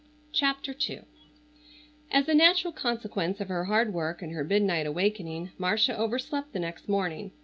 CHAPTER 0.31 0.73
II 0.89 1.03
As 2.09 2.27
a 2.27 2.33
natural 2.33 2.73
consequence 2.73 3.39
of 3.39 3.49
her 3.49 3.65
hard 3.65 3.93
work 3.93 4.23
and 4.23 4.31
her 4.31 4.43
midnight 4.43 4.87
awakening, 4.87 5.51
Marcia 5.59 5.95
overslept 5.95 6.53
the 6.53 6.59
next 6.59 6.89
morning. 6.89 7.33